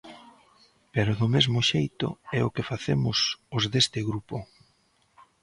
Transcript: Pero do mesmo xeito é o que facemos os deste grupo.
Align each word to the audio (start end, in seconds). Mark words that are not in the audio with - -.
Pero 0.93 1.17
do 1.19 1.27
mesmo 1.35 1.59
xeito 1.71 2.07
é 2.37 2.39
o 2.47 2.53
que 2.55 2.67
facemos 2.71 3.17
os 3.57 3.63
deste 3.73 3.99
grupo. 4.09 4.37